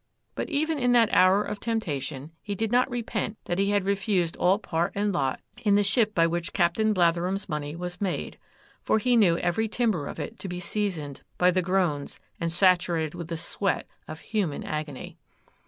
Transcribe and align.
But 0.33 0.49
even 0.49 0.79
in 0.79 0.93
that 0.93 1.13
hour 1.13 1.43
of 1.43 1.59
temptation 1.59 2.31
he 2.41 2.55
did 2.55 2.71
not 2.71 2.89
repent 2.89 3.37
that 3.45 3.59
he 3.59 3.69
had 3.69 3.83
refused 3.85 4.35
all 4.37 4.57
part 4.57 4.93
and 4.95 5.13
lot 5.13 5.41
in 5.63 5.75
the 5.75 5.83
ship 5.83 6.15
by 6.15 6.25
which 6.25 6.53
Captain 6.53 6.91
Blatherem's 6.91 7.47
money 7.47 7.75
was 7.75 8.01
made, 8.01 8.39
for 8.81 8.97
he 8.97 9.15
knew 9.15 9.37
every 9.37 9.67
timber 9.67 10.07
of 10.07 10.17
it 10.19 10.39
to 10.39 10.47
be 10.47 10.59
seasoned 10.59 11.21
by 11.37 11.51
the 11.51 11.61
groans 11.61 12.19
and 12.39 12.51
saturated 12.51 13.13
with 13.13 13.27
the 13.27 13.37
sweat 13.37 13.87
of 14.07 14.21
human 14.21 14.63
agony. 14.63 15.19